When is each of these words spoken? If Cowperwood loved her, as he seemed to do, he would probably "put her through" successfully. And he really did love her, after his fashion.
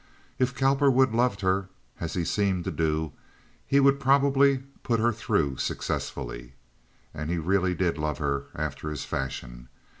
If 0.39 0.55
Cowperwood 0.55 1.11
loved 1.13 1.41
her, 1.41 1.69
as 1.99 2.15
he 2.15 2.25
seemed 2.25 2.63
to 2.63 2.71
do, 2.71 3.11
he 3.67 3.79
would 3.79 3.99
probably 3.99 4.63
"put 4.81 4.99
her 4.99 5.13
through" 5.13 5.57
successfully. 5.57 6.55
And 7.13 7.29
he 7.29 7.37
really 7.37 7.75
did 7.75 7.99
love 7.99 8.17
her, 8.17 8.45
after 8.55 8.89
his 8.89 9.05
fashion. 9.05 9.69